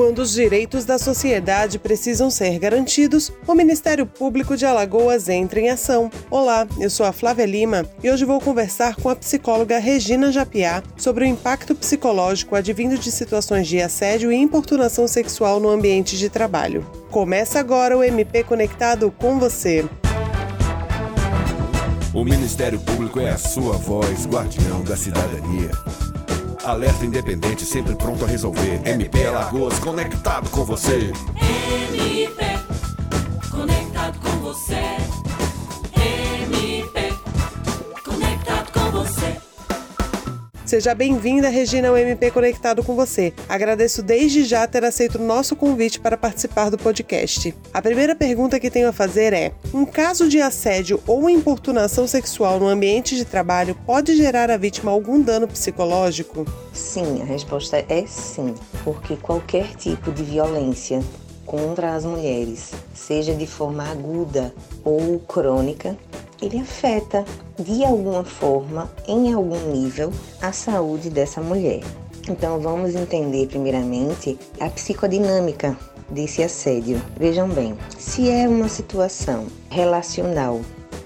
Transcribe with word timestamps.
Quando 0.00 0.20
os 0.20 0.32
direitos 0.32 0.86
da 0.86 0.98
sociedade 0.98 1.78
precisam 1.78 2.30
ser 2.30 2.58
garantidos, 2.58 3.30
o 3.46 3.54
Ministério 3.54 4.06
Público 4.06 4.56
de 4.56 4.64
Alagoas 4.64 5.28
entra 5.28 5.60
em 5.60 5.68
ação. 5.68 6.10
Olá, 6.30 6.66
eu 6.78 6.88
sou 6.88 7.04
a 7.04 7.12
Flávia 7.12 7.44
Lima 7.44 7.84
e 8.02 8.10
hoje 8.10 8.24
vou 8.24 8.40
conversar 8.40 8.96
com 8.96 9.10
a 9.10 9.14
psicóloga 9.14 9.78
Regina 9.78 10.32
Japiá 10.32 10.82
sobre 10.96 11.24
o 11.24 11.26
impacto 11.26 11.74
psicológico 11.74 12.56
advindo 12.56 12.96
de 12.96 13.12
situações 13.12 13.68
de 13.68 13.78
assédio 13.78 14.32
e 14.32 14.36
importunação 14.36 15.06
sexual 15.06 15.60
no 15.60 15.68
ambiente 15.68 16.16
de 16.16 16.30
trabalho. 16.30 16.82
Começa 17.10 17.60
agora 17.60 17.94
o 17.94 18.02
MP 18.02 18.42
Conectado 18.42 19.12
com 19.18 19.38
você. 19.38 19.84
O 22.14 22.24
Ministério 22.24 22.80
Público 22.80 23.20
é 23.20 23.28
a 23.28 23.36
sua 23.36 23.76
voz, 23.76 24.24
guardião 24.26 24.82
da 24.82 24.96
cidadania. 24.96 25.70
Alerta 26.64 27.06
independente, 27.06 27.64
sempre 27.64 27.94
pronto 27.94 28.24
a 28.24 28.28
resolver. 28.28 28.80
MP 28.84 29.26
Alagoas, 29.26 29.78
conectado 29.78 30.50
com 30.50 30.64
você. 30.64 31.10
MP, 31.36 32.49
Seja 40.70 40.94
bem-vinda, 40.94 41.48
Regina, 41.48 41.88
ao 41.88 41.98
MP 41.98 42.30
Conectado 42.30 42.84
com 42.84 42.94
você. 42.94 43.32
Agradeço 43.48 44.04
desde 44.04 44.44
já 44.44 44.64
ter 44.68 44.84
aceito 44.84 45.16
o 45.16 45.26
nosso 45.26 45.56
convite 45.56 45.98
para 45.98 46.16
participar 46.16 46.70
do 46.70 46.78
podcast. 46.78 47.52
A 47.74 47.82
primeira 47.82 48.14
pergunta 48.14 48.60
que 48.60 48.70
tenho 48.70 48.88
a 48.88 48.92
fazer 48.92 49.32
é: 49.32 49.50
um 49.74 49.84
caso 49.84 50.28
de 50.28 50.40
assédio 50.40 51.02
ou 51.08 51.28
importunação 51.28 52.06
sexual 52.06 52.60
no 52.60 52.68
ambiente 52.68 53.16
de 53.16 53.24
trabalho 53.24 53.76
pode 53.84 54.14
gerar 54.14 54.48
à 54.48 54.56
vítima 54.56 54.92
algum 54.92 55.20
dano 55.20 55.48
psicológico? 55.48 56.46
Sim, 56.72 57.20
a 57.20 57.24
resposta 57.24 57.84
é 57.88 58.04
sim, 58.06 58.54
porque 58.84 59.16
qualquer 59.16 59.74
tipo 59.74 60.12
de 60.12 60.22
violência 60.22 61.02
contra 61.44 61.96
as 61.96 62.04
mulheres, 62.04 62.70
seja 62.94 63.34
de 63.34 63.44
forma 63.44 63.90
aguda 63.90 64.54
ou 64.84 65.18
crônica, 65.18 65.98
ele 66.42 66.58
afeta 66.58 67.24
de 67.58 67.84
alguma 67.84 68.24
forma, 68.24 68.90
em 69.06 69.32
algum 69.32 69.70
nível, 69.70 70.12
a 70.40 70.52
saúde 70.52 71.10
dessa 71.10 71.40
mulher. 71.40 71.80
Então 72.28 72.60
vamos 72.60 72.94
entender 72.94 73.46
primeiramente 73.48 74.38
a 74.60 74.68
psicodinâmica 74.68 75.76
desse 76.10 76.42
assédio. 76.42 77.00
Vejam 77.16 77.48
bem, 77.48 77.76
se 77.98 78.28
é 78.30 78.48
uma 78.48 78.68
situação 78.68 79.46
relacional 79.70 80.60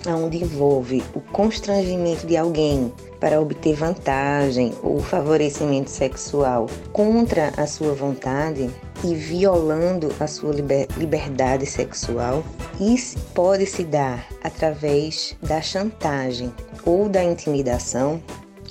onde 0.06 0.42
envolve 0.42 1.02
o 1.14 1.20
constrangimento 1.20 2.26
de 2.26 2.36
alguém 2.36 2.92
para 3.20 3.40
obter 3.40 3.74
vantagem 3.74 4.72
ou 4.82 5.00
favorecimento 5.00 5.90
sexual 5.90 6.66
contra 6.92 7.52
a 7.56 7.66
sua 7.66 7.94
vontade, 7.94 8.70
e 9.04 9.14
violando 9.14 10.12
a 10.18 10.26
sua 10.26 10.52
liber 10.52 10.86
liberdade 10.96 11.66
sexual. 11.66 12.42
Isso 12.80 13.18
pode 13.34 13.66
se 13.66 13.84
dar 13.84 14.26
através 14.42 15.36
da 15.42 15.60
chantagem 15.60 16.52
ou 16.84 17.08
da 17.08 17.22
intimidação. 17.22 18.20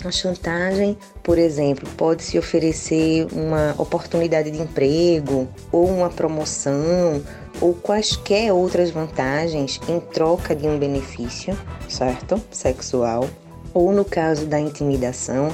A 0.04 0.12
chantagem, 0.12 0.98
por 1.22 1.38
exemplo, 1.38 1.88
pode 1.96 2.24
se 2.24 2.38
oferecer 2.38 3.28
uma 3.32 3.76
oportunidade 3.78 4.50
de 4.52 4.60
emprego 4.60 5.48
ou 5.72 5.88
uma 5.88 6.10
promoção 6.10 7.22
ou 7.62 7.74
quaisquer 7.74 8.52
outras 8.54 8.92
vantagens 8.92 9.80
em 9.88 10.00
troca 10.00 10.56
de 10.56 10.68
um 10.68 10.78
benefício, 10.78 11.58
certo? 11.88 12.42
Sexual. 12.52 13.30
Ou 13.74 13.92
no 13.92 14.06
caso 14.06 14.46
da 14.46 14.60
intimidação, 14.60 15.52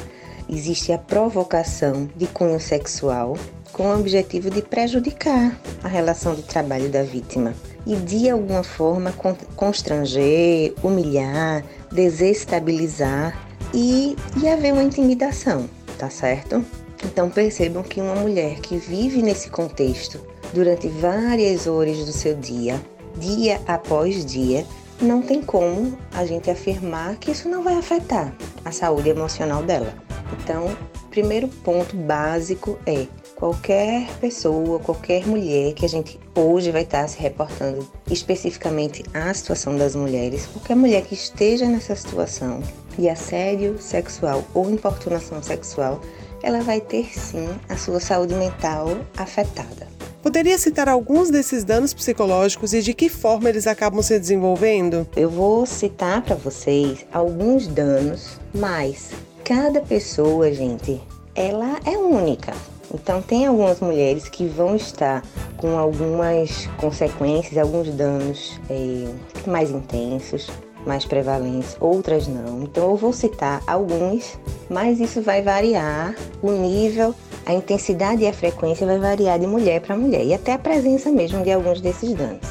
existe 0.49 0.91
a 0.91 0.97
provocação 0.97 2.09
de 2.15 2.27
cunho 2.27 2.59
sexual, 2.59 3.37
com 3.71 3.83
o 3.83 3.99
objetivo 3.99 4.49
de 4.49 4.61
prejudicar 4.61 5.57
a 5.83 5.87
relação 5.87 6.35
de 6.35 6.41
trabalho 6.41 6.89
da 6.89 7.03
vítima 7.03 7.53
e 7.85 7.95
de 7.95 8.29
alguma 8.29 8.63
forma 8.63 9.13
constranger, 9.55 10.73
humilhar, 10.83 11.63
desestabilizar 11.91 13.39
e, 13.73 14.15
e 14.41 14.47
haver 14.47 14.73
uma 14.73 14.83
intimidação, 14.83 15.69
tá 15.97 16.09
certo? 16.09 16.65
Então 17.05 17.29
percebam 17.29 17.83
que 17.83 18.01
uma 18.01 18.15
mulher 18.15 18.59
que 18.59 18.75
vive 18.75 19.21
nesse 19.21 19.49
contexto 19.49 20.19
durante 20.53 20.87
várias 20.87 21.67
horas 21.67 21.97
do 22.05 22.11
seu 22.11 22.35
dia, 22.35 22.81
dia 23.17 23.61
após 23.67 24.25
dia, 24.25 24.65
não 25.01 25.21
tem 25.21 25.41
como 25.41 25.97
a 26.11 26.25
gente 26.25 26.49
afirmar 26.49 27.15
que 27.17 27.31
isso 27.31 27.47
não 27.47 27.63
vai 27.63 27.75
afetar 27.75 28.33
a 28.65 28.71
saúde 28.71 29.09
emocional 29.09 29.63
dela. 29.63 29.93
Então, 30.33 30.75
primeiro 31.09 31.47
ponto 31.47 31.95
básico 31.95 32.77
é 32.85 33.07
qualquer 33.35 34.09
pessoa, 34.19 34.79
qualquer 34.79 35.25
mulher 35.25 35.73
que 35.73 35.85
a 35.85 35.89
gente 35.89 36.19
hoje 36.35 36.71
vai 36.71 36.81
estar 36.81 37.07
se 37.07 37.17
reportando 37.19 37.87
especificamente 38.11 39.03
à 39.13 39.33
situação 39.33 39.77
das 39.77 39.95
mulheres, 39.95 40.45
qualquer 40.47 40.75
mulher 40.75 41.03
que 41.03 41.13
esteja 41.13 41.65
nessa 41.65 41.95
situação 41.95 42.61
de 42.97 43.07
assédio 43.07 43.77
sexual 43.79 44.43
ou 44.53 44.69
importunação 44.69 45.41
sexual, 45.41 46.01
ela 46.43 46.61
vai 46.61 46.81
ter 46.81 47.17
sim 47.17 47.47
a 47.69 47.77
sua 47.77 47.99
saúde 48.01 48.35
mental 48.35 48.97
afetada. 49.17 49.98
Poderia 50.21 50.57
citar 50.57 50.89
alguns 50.89 51.29
desses 51.29 51.63
danos 51.63 51.93
psicológicos 51.93 52.73
e 52.73 52.81
de 52.81 52.93
que 52.93 53.07
forma 53.07 53.47
eles 53.47 53.65
acabam 53.65 54.01
se 54.01 54.19
desenvolvendo? 54.19 55.07
Eu 55.15 55.29
vou 55.29 55.65
citar 55.65 56.21
para 56.21 56.35
vocês 56.35 57.05
alguns 57.13 57.67
danos, 57.67 58.37
mas 58.53 59.11
cada 59.45 59.79
pessoa, 59.79 60.51
gente, 60.51 61.01
ela 61.33 61.79
é 61.85 61.97
única. 61.97 62.53
Então, 62.93 63.21
tem 63.21 63.45
algumas 63.45 63.79
mulheres 63.79 64.27
que 64.27 64.45
vão 64.45 64.75
estar 64.75 65.23
com 65.55 65.77
algumas 65.77 66.67
consequências, 66.77 67.57
alguns 67.57 67.87
danos 67.89 68.59
é, 68.69 69.07
mais 69.49 69.69
intensos, 69.69 70.49
mais 70.85 71.05
prevalentes, 71.05 71.77
outras 71.79 72.27
não. 72.27 72.63
Então, 72.63 72.89
eu 72.89 72.95
vou 72.97 73.13
citar 73.13 73.61
alguns, 73.65 74.37
mas 74.69 74.99
isso 74.99 75.21
vai 75.21 75.41
variar 75.41 76.13
o 76.41 76.51
nível, 76.51 77.15
a 77.49 77.53
intensidade 77.53 78.23
e 78.23 78.27
a 78.27 78.33
frequência 78.33 78.85
vai 78.85 78.99
variar 78.99 79.39
de 79.39 79.47
mulher 79.47 79.81
para 79.81 79.97
mulher 79.97 80.23
e 80.23 80.35
até 80.35 80.53
a 80.53 80.59
presença 80.59 81.11
mesmo 81.11 81.43
de 81.43 81.51
alguns 81.51 81.81
desses 81.81 82.13
danos. 82.13 82.45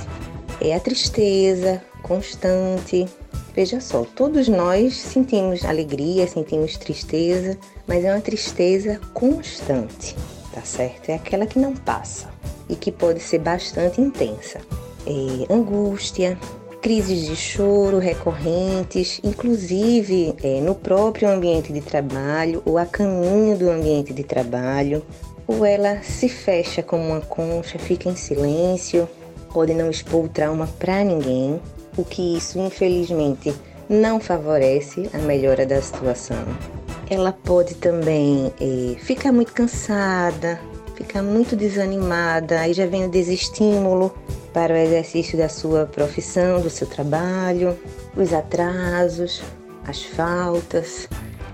É 0.60 0.74
a 0.74 0.80
tristeza 0.80 1.80
constante, 2.02 3.06
Veja 3.54 3.80
só, 3.80 4.04
todos 4.14 4.46
nós 4.46 4.96
sentimos 4.96 5.64
alegria, 5.64 6.28
sentimos 6.28 6.76
tristeza, 6.76 7.58
mas 7.88 8.04
é 8.04 8.12
uma 8.12 8.20
tristeza 8.20 9.00
constante, 9.12 10.14
tá 10.52 10.60
certo? 10.62 11.10
É 11.10 11.14
aquela 11.14 11.44
que 11.44 11.58
não 11.58 11.74
passa 11.74 12.28
e 12.68 12.76
que 12.76 12.92
pode 12.92 13.18
ser 13.18 13.38
bastante 13.38 14.00
intensa. 14.00 14.60
É, 15.04 15.52
angústia, 15.52 16.38
crises 16.80 17.26
de 17.26 17.36
choro 17.36 17.98
recorrentes, 17.98 19.20
inclusive 19.24 20.34
é, 20.42 20.60
no 20.60 20.74
próprio 20.74 21.28
ambiente 21.28 21.72
de 21.72 21.80
trabalho 21.80 22.62
ou 22.64 22.78
a 22.78 22.86
caminho 22.86 23.56
do 23.56 23.70
ambiente 23.70 24.12
de 24.12 24.22
trabalho, 24.22 25.02
ou 25.46 25.64
ela 25.64 26.02
se 26.02 26.28
fecha 26.28 26.82
como 26.82 27.04
uma 27.04 27.20
concha, 27.20 27.78
fica 27.78 28.08
em 28.08 28.16
silêncio, 28.16 29.08
pode 29.52 29.74
não 29.74 29.90
expor 29.90 30.26
o 30.26 30.28
trauma 30.28 30.68
para 30.78 31.02
ninguém, 31.02 31.60
o 31.96 32.04
que 32.04 32.36
isso 32.36 32.58
infelizmente 32.58 33.54
não 33.88 34.20
favorece 34.20 35.08
a 35.14 35.18
melhora 35.18 35.64
da 35.64 35.80
situação. 35.80 36.44
Ela 37.10 37.32
pode 37.32 37.74
também 37.76 38.52
eh, 38.60 38.96
ficar 39.00 39.32
muito 39.32 39.52
cansada, 39.54 40.60
ficar 40.94 41.22
muito 41.22 41.56
desanimada, 41.56 42.60
aí 42.60 42.74
já 42.74 42.86
vem 42.86 43.06
o 43.06 43.10
desestímulo 43.10 44.12
para 44.58 44.74
o 44.74 44.76
exercício 44.76 45.38
da 45.38 45.48
sua 45.48 45.86
profissão, 45.86 46.60
do 46.60 46.68
seu 46.68 46.84
trabalho, 46.84 47.78
os 48.16 48.32
atrasos, 48.32 49.40
as 49.86 50.02
faltas 50.02 51.08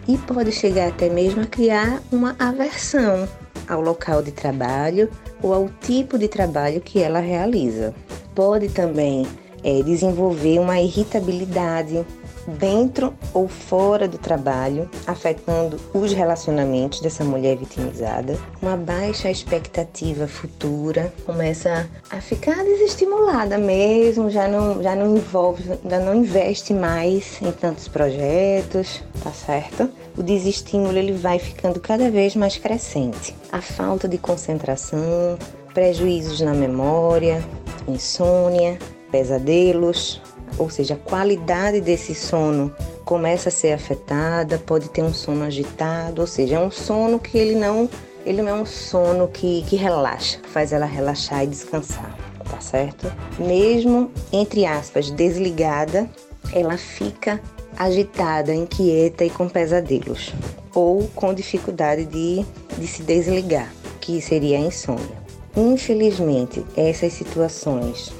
e 0.09 0.16
pode 0.16 0.50
chegar 0.50 0.88
até 0.88 1.10
mesmo 1.10 1.42
a 1.42 1.47
criar 1.47 2.00
uma 2.10 2.34
aversão 2.38 3.28
ao 3.69 3.82
local 3.82 4.22
de 4.22 4.32
trabalho 4.32 5.10
ou 5.42 5.53
ao 5.53 5.68
tipo 5.83 6.16
de 6.16 6.28
trabalho 6.28 6.80
que 6.80 6.98
ela 6.98 7.18
realiza. 7.18 7.95
Pode 8.34 8.71
também 8.71 9.27
é, 9.62 9.83
desenvolver 9.83 10.59
uma 10.59 10.80
irritabilidade 10.80 12.06
dentro 12.46 13.14
ou 13.32 13.48
fora 13.48 14.06
do 14.06 14.18
trabalho, 14.18 14.88
afetando 15.06 15.78
os 15.92 16.12
relacionamentos 16.12 17.00
dessa 17.00 17.24
mulher 17.24 17.56
vitimizada. 17.56 18.38
Uma 18.60 18.76
baixa 18.76 19.30
expectativa 19.30 20.26
futura 20.26 21.12
começa 21.24 21.88
a 22.10 22.20
ficar 22.20 22.62
desestimulada 22.64 23.58
mesmo, 23.58 24.30
já 24.30 24.48
não, 24.48 24.82
já 24.82 24.94
não 24.94 25.16
envolve, 25.16 25.64
já 25.88 25.98
não 25.98 26.14
investe 26.14 26.72
mais 26.72 27.41
em 27.42 27.52
tantos 27.52 27.88
projetos, 27.88 29.02
tá 29.22 29.30
certo? 29.32 29.91
O 30.16 30.22
desestímulo 30.22 30.96
ele 30.96 31.12
vai 31.12 31.38
ficando 31.38 31.80
cada 31.80 32.10
vez 32.10 32.36
mais 32.36 32.56
crescente. 32.56 33.34
A 33.50 33.60
falta 33.60 34.08
de 34.08 34.18
concentração, 34.18 35.38
prejuízos 35.72 36.41
na 36.41 36.54
memória, 36.54 37.44
insônia, 37.88 38.78
pesadelos, 39.10 40.20
ou 40.58 40.70
seja, 40.70 40.94
a 40.94 40.96
qualidade 40.96 41.80
desse 41.80 42.14
sono 42.14 42.74
começa 43.04 43.48
a 43.48 43.52
ser 43.52 43.72
afetada, 43.72 44.58
pode 44.58 44.88
ter 44.88 45.02
um 45.02 45.12
sono 45.12 45.44
agitado, 45.44 46.20
ou 46.20 46.26
seja, 46.26 46.56
é 46.56 46.58
um 46.58 46.70
sono 46.70 47.18
que 47.18 47.36
ele 47.36 47.54
não 47.54 47.88
ele 48.24 48.41
não 48.41 48.48
é 48.48 48.54
um 48.54 48.64
sono 48.64 49.28
que, 49.28 49.62
que 49.64 49.76
relaxa, 49.76 50.38
faz 50.50 50.72
ela 50.72 50.86
relaxar 50.86 51.44
e 51.44 51.46
descansar, 51.46 52.16
tá 52.50 52.58
certo? 52.58 53.12
Mesmo, 53.38 54.10
entre 54.32 54.64
aspas, 54.64 55.10
desligada, 55.10 56.08
ela 56.54 56.78
fica 56.78 57.38
agitada, 57.76 58.54
inquieta 58.54 59.26
e 59.26 59.30
com 59.30 59.46
pesadelos, 59.46 60.32
ou 60.74 61.06
com 61.14 61.34
dificuldade 61.34 62.06
de, 62.06 62.44
de 62.78 62.86
se 62.86 63.02
desligar, 63.02 63.70
que 64.00 64.20
seria 64.22 64.56
a 64.56 64.60
insônia. 64.60 65.22
Infelizmente, 65.54 66.64
essas 66.76 67.12
situações 67.12 68.10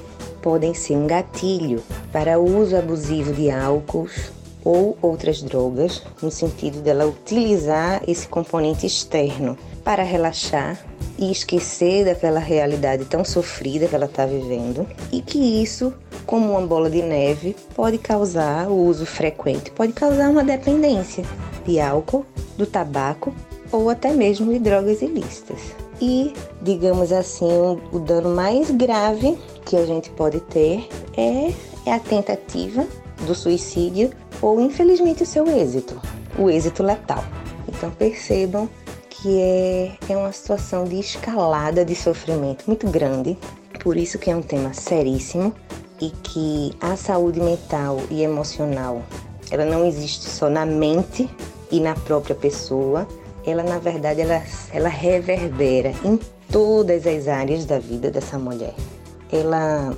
podem 0.45 0.75
ser 0.75 0.95
um 0.95 1.07
gatilho 1.07 1.81
para 2.11 2.39
o 2.39 2.59
uso 2.59 2.77
abusivo 2.77 3.33
de 3.33 3.49
álcools 3.49 4.31
ou 4.63 4.95
outras 5.01 5.41
drogas, 5.41 6.03
no 6.21 6.29
sentido 6.29 6.81
dela 6.81 7.07
utilizar 7.07 8.03
esse 8.07 8.27
componente 8.27 8.85
externo 8.85 9.57
para 9.83 10.03
relaxar 10.03 10.85
e 11.17 11.31
esquecer 11.31 12.05
daquela 12.05 12.39
realidade 12.39 13.05
tão 13.05 13.25
sofrida 13.25 13.87
que 13.87 13.95
ela 13.95 14.05
está 14.05 14.27
vivendo, 14.27 14.87
e 15.11 15.19
que 15.19 15.39
isso, 15.63 15.91
como 16.27 16.51
uma 16.51 16.61
bola 16.61 16.91
de 16.91 17.01
neve, 17.01 17.55
pode 17.75 17.97
causar 17.97 18.67
o 18.69 18.85
uso 18.85 19.05
frequente, 19.05 19.71
pode 19.71 19.93
causar 19.93 20.29
uma 20.29 20.43
dependência 20.43 21.25
de 21.65 21.79
álcool, 21.79 22.23
do 22.55 22.67
tabaco 22.67 23.33
ou 23.71 23.89
até 23.89 24.13
mesmo 24.13 24.53
de 24.53 24.59
drogas 24.59 25.01
ilícitas. 25.01 25.59
E, 26.01 26.33
digamos 26.61 27.11
assim, 27.11 27.47
o, 27.91 27.99
dano 27.99 28.35
mais 28.35 28.69
grave 28.71 29.37
que 29.65 29.75
a 29.75 29.85
gente 29.85 30.09
pode 30.11 30.39
ter 30.39 30.87
é, 31.17 31.53
é 31.85 31.93
a 31.93 31.99
tentativa 31.99 32.85
do 33.25 33.33
suicídio 33.33 34.11
ou, 34.41 34.59
infelizmente, 34.61 35.23
o 35.23 35.25
seu 35.25 35.47
êxito, 35.47 35.99
o 36.37 36.49
êxito 36.49 36.83
letal. 36.83 37.23
Então 37.67 37.89
percebam 37.91 38.69
que 39.09 39.41
é, 39.41 39.91
é 40.09 40.17
uma 40.17 40.31
situação 40.31 40.83
de 40.83 40.99
escalada 40.99 41.83
de 41.83 41.95
sofrimento 41.95 42.65
muito 42.67 42.87
grande, 42.87 43.37
por 43.81 43.97
isso 43.97 44.19
que 44.19 44.29
é 44.29 44.35
um 44.35 44.41
tema 44.41 44.73
seríssimo 44.73 45.53
e 45.99 46.09
que 46.09 46.73
a 46.81 46.95
saúde 46.95 47.39
mental 47.39 47.99
e 48.11 48.21
emocional 48.21 49.01
ela 49.51 49.65
não 49.65 49.85
existe 49.85 50.29
só 50.29 50.49
na 50.49 50.65
mente 50.65 51.29
e 51.71 51.79
na 51.79 51.93
própria 51.93 52.35
pessoa, 52.35 53.07
ela 53.45 53.63
na 53.63 53.79
verdade 53.79 54.21
ela, 54.21 54.41
ela 54.73 54.89
reverbera 54.89 55.93
em 56.03 56.19
todas 56.51 57.05
as 57.05 57.27
áreas 57.27 57.65
da 57.65 57.79
vida 57.79 58.09
dessa 58.09 58.37
mulher. 58.37 58.73
Ela 59.35 59.97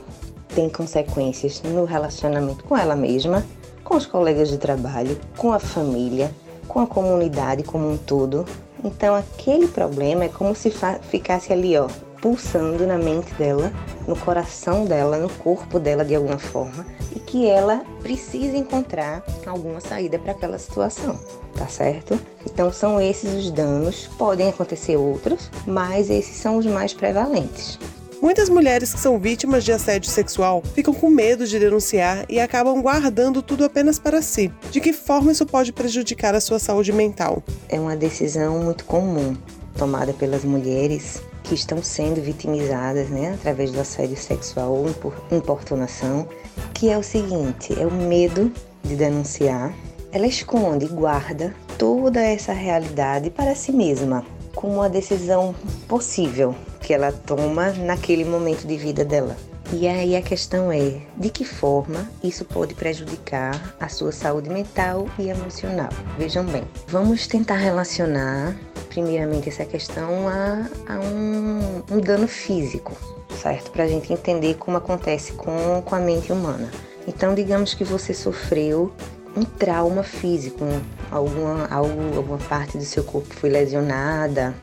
tem 0.56 0.70
consequências 0.70 1.62
no 1.64 1.86
relacionamento 1.86 2.64
com 2.64 2.76
ela 2.76 2.96
mesma, 2.96 3.46
com 3.84 3.96
os 3.96 4.06
colegas 4.06 4.50
de 4.50 4.58
trabalho, 4.58 5.18
com 5.38 5.54
a 5.54 5.60
família, 5.60 6.32
com 6.68 6.80
a 6.80 6.88
comunidade 6.88 7.64
como 7.64 7.90
um 7.90 7.98
todo, 7.98 8.46
então 8.84 9.16
aquele 9.16 9.68
problema 9.68 10.26
é 10.26 10.30
como 10.30 10.56
se 10.56 10.72
ficasse 11.10 11.52
ali, 11.52 11.78
ó, 11.78 11.88
pulsando 12.22 12.86
na 12.86 12.98
mente 12.98 13.34
dela, 13.36 13.72
no 14.08 14.16
coração 14.16 14.86
dela, 14.86 15.18
no 15.18 15.30
corpo 15.30 15.80
dela 15.80 16.04
de 16.04 16.16
alguma 16.16 16.38
forma, 16.38 16.86
e 17.16 17.20
que 17.20 17.48
ela 17.48 17.84
precisa 18.02 18.58
encontrar 18.58 19.24
alguma 19.46 19.80
saída 19.80 20.20
para 20.20 20.32
aquela 20.32 20.58
situação, 20.58 21.20
tá 21.56 21.68
certo? 21.68 22.20
Então 22.46 22.72
são 22.72 23.00
esses 23.00 23.34
os 23.34 23.52
danos, 23.52 24.08
podem 24.18 24.50
acontecer 24.50 24.98
outros, 24.98 25.50
mas 25.66 26.10
esses 26.10 26.38
são 26.38 26.58
os 26.58 26.66
mais 26.66 26.94
prevalentes. 26.94 27.80
Muitas 28.20 28.50
mulheres 28.50 28.94
que 28.94 29.00
são 29.00 29.20
vítimas 29.20 29.64
de 29.64 29.72
assédio 29.72 30.10
sexual 30.10 30.64
ficam 30.74 30.92
com 30.92 31.08
medo 31.08 31.46
de 31.46 31.60
denunciar 31.60 32.26
e 32.28 32.40
acabam 32.40 32.82
guardando 32.82 33.44
tudo 33.44 33.64
apenas 33.64 34.00
para 34.00 34.24
si. 34.24 34.52
De 34.72 34.82
que 34.82 34.92
forma 34.92 35.32
isso 35.32 35.46
pode 35.46 35.72
prejudicar 35.72 36.34
a 36.34 36.42
sua 36.42 36.58
saúde 36.58 36.92
mental? 36.92 37.44
É 37.70 37.80
uma 37.80 37.96
decisão 37.96 38.58
muito 38.60 38.86
comum 38.86 39.38
tomada 39.78 40.14
pelas 40.14 40.44
mulheres 40.44 41.22
que 41.44 41.54
estão 41.54 41.84
sendo 41.84 42.20
vitimizadas 42.20 43.08
né, 43.10 43.36
através 43.36 43.72
do 43.72 43.80
assédio 43.80 44.18
sexual 44.18 44.74
ou 44.74 44.90
importunação, 45.32 46.28
que 46.74 46.90
é 46.90 46.98
o 46.98 47.04
seguinte: 47.04 47.80
é 47.80 47.86
o 47.86 47.92
medo 47.92 48.52
de 48.84 48.96
denunciar. 48.96 49.76
Ela 50.12 50.26
esconde 50.26 50.86
e 50.86 50.90
guarda 50.90 51.56
toda 51.78 52.20
essa 52.20 52.52
realidade 52.52 53.30
para 53.30 53.54
si 53.54 53.72
mesma, 53.72 54.26
como 54.56 54.74
uma 54.74 54.90
decisão 54.90 55.54
possível 55.88 56.56
que 56.88 56.94
ela 56.94 57.12
toma 57.12 57.74
naquele 57.74 58.24
momento 58.24 58.66
de 58.66 58.78
vida 58.78 59.04
dela. 59.04 59.36
E 59.74 59.90
aí 59.90 60.16
a 60.16 60.22
questão 60.22 60.72
é 60.72 61.02
de 61.18 61.30
que 61.30 61.44
forma 61.44 62.10
isso 62.24 62.46
pode 62.46 62.74
prejudicar 62.76 63.76
a 63.78 63.90
sua 63.90 64.14
saúde 64.14 64.50
mental 64.50 65.06
e 65.20 65.28
emocional. 65.28 65.90
Vejam 66.18 66.46
bem, 66.46 66.64
vamos 66.88 67.28
tentar 67.28 67.58
relacionar 67.58 68.56
primeiramente 68.88 69.50
essa 69.50 69.66
questão 69.66 70.30
a, 70.30 70.66
a 70.88 71.00
um, 71.02 71.84
um, 71.92 72.00
dano 72.00 72.26
físico, 72.26 72.96
certo? 73.42 73.70
Para 73.72 73.84
a 73.84 73.88
gente 73.90 74.14
entender 74.14 74.54
como 74.54 74.78
acontece 74.78 75.34
com, 75.34 75.82
com 75.84 75.94
a 75.94 76.00
mente 76.00 76.32
humana. 76.32 76.72
Então, 77.06 77.36
digamos 77.36 77.74
que 77.74 77.84
você 77.84 78.14
sofreu 78.14 78.94
um 79.36 79.44
trauma 79.44 80.04
físico, 80.04 80.64
alguma, 81.12 81.68
alguma 81.68 82.38
parte 82.38 82.78
do 82.78 82.86
seu 82.86 83.04
corpo 83.04 83.34
foi 83.36 83.50
lesionada, 83.50 84.56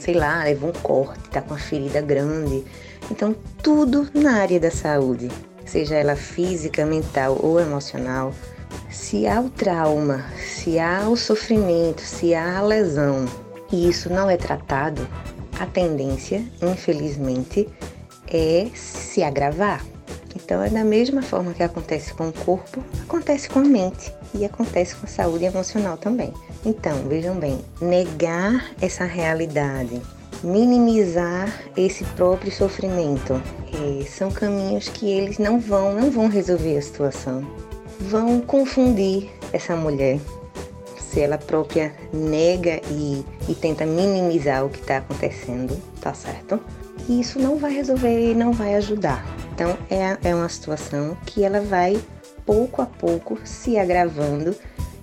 sei 0.00 0.14
lá, 0.14 0.42
levou 0.42 0.70
um 0.70 0.80
corte, 0.82 1.28
tá 1.30 1.40
com 1.40 1.50
uma 1.54 1.60
ferida 1.60 2.00
grande. 2.00 2.64
Então, 3.10 3.34
tudo 3.62 4.08
na 4.14 4.38
área 4.38 4.58
da 4.58 4.70
saúde, 4.70 5.28
seja 5.64 5.94
ela 5.94 6.16
física, 6.16 6.84
mental 6.84 7.38
ou 7.40 7.60
emocional, 7.60 8.34
se 8.90 9.26
há 9.26 9.40
o 9.40 9.50
trauma, 9.50 10.24
se 10.36 10.78
há 10.78 11.08
o 11.08 11.16
sofrimento, 11.16 12.00
se 12.00 12.34
há 12.34 12.58
a 12.58 12.62
lesão 12.62 13.26
e 13.72 13.88
isso 13.88 14.12
não 14.12 14.28
é 14.28 14.36
tratado, 14.36 15.06
a 15.58 15.66
tendência, 15.66 16.42
infelizmente, 16.60 17.68
é 18.26 18.68
se 18.74 19.22
agravar. 19.22 19.84
Então, 20.34 20.62
é 20.62 20.70
da 20.70 20.84
mesma 20.84 21.22
forma 21.22 21.52
que 21.52 21.62
acontece 21.62 22.14
com 22.14 22.28
o 22.28 22.32
corpo, 22.32 22.82
acontece 23.02 23.48
com 23.48 23.60
a 23.60 23.64
mente 23.64 24.12
e 24.34 24.44
acontece 24.44 24.94
com 24.94 25.06
a 25.06 25.08
saúde 25.08 25.44
emocional 25.44 25.96
também. 25.96 26.32
Então, 26.64 26.94
vejam 27.08 27.36
bem, 27.36 27.58
negar 27.80 28.70
essa 28.80 29.04
realidade, 29.04 30.00
minimizar 30.42 31.62
esse 31.76 32.04
próprio 32.04 32.52
sofrimento, 32.52 33.40
é, 33.72 34.04
são 34.04 34.30
caminhos 34.30 34.88
que 34.88 35.10
eles 35.10 35.38
não 35.38 35.58
vão, 35.58 35.94
não 35.94 36.10
vão 36.10 36.28
resolver 36.28 36.76
a 36.76 36.82
situação. 36.82 37.44
Vão 38.00 38.40
confundir 38.40 39.30
essa 39.52 39.76
mulher. 39.76 40.18
Se 40.98 41.20
ela 41.20 41.36
própria 41.36 41.92
nega 42.12 42.80
e, 42.88 43.24
e 43.48 43.54
tenta 43.54 43.84
minimizar 43.84 44.64
o 44.64 44.70
que 44.70 44.78
está 44.78 44.98
acontecendo, 44.98 45.76
tá 46.00 46.14
certo? 46.14 46.60
E 47.10 47.20
isso 47.20 47.40
não 47.40 47.56
vai 47.56 47.72
resolver 47.72 48.30
e 48.30 48.36
não 48.36 48.52
vai 48.52 48.76
ajudar. 48.76 49.26
Então 49.52 49.76
é, 49.90 50.16
é 50.22 50.32
uma 50.32 50.48
situação 50.48 51.18
que 51.26 51.42
ela 51.42 51.60
vai 51.60 52.00
pouco 52.46 52.80
a 52.80 52.86
pouco 52.86 53.36
se 53.42 53.76
agravando 53.76 54.54